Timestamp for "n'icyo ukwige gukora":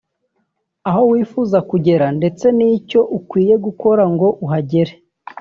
2.57-4.03